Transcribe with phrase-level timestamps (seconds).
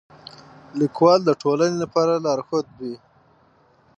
[0.79, 2.95] لیکوال د ټولنې لپاره لارښود وي.